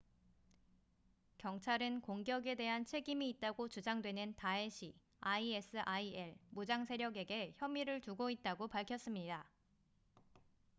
[1.37, 4.93] 경찰은 공격에 대한 책임이 있다고 주장되는 다에시isil
[6.49, 9.47] 무장세력에게 혐의를 두고 있다고 밝혔습니다